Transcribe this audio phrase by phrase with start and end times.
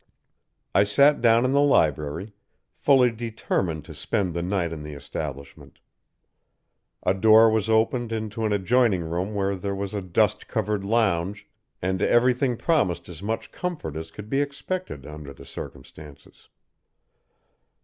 [0.73, 2.33] "I sat down in the library,
[2.73, 5.77] fully determined to spend the night in the establishment.
[7.03, 11.47] A door was opened into an adjoining room where there was a dust covered lounge,
[11.83, 16.49] and every thing promised as much comfort as could be expected under the circumstances.